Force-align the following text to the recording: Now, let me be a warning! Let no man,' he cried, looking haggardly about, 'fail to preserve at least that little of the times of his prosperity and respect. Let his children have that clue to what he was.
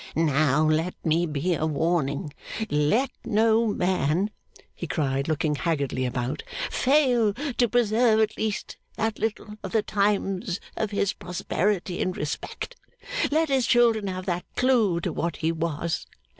Now, 0.15 0.65
let 0.67 0.95
me 1.05 1.27
be 1.27 1.53
a 1.53 1.67
warning! 1.67 2.33
Let 2.71 3.11
no 3.23 3.67
man,' 3.67 4.31
he 4.73 4.87
cried, 4.87 5.27
looking 5.27 5.53
haggardly 5.53 6.05
about, 6.07 6.41
'fail 6.71 7.35
to 7.35 7.69
preserve 7.69 8.19
at 8.19 8.35
least 8.35 8.77
that 8.95 9.19
little 9.19 9.57
of 9.61 9.73
the 9.73 9.83
times 9.83 10.59
of 10.75 10.89
his 10.89 11.13
prosperity 11.13 12.01
and 12.01 12.17
respect. 12.17 12.75
Let 13.29 13.49
his 13.49 13.67
children 13.67 14.07
have 14.07 14.25
that 14.25 14.45
clue 14.55 15.01
to 15.01 15.13
what 15.13 15.35
he 15.37 15.51
was. 15.51 16.07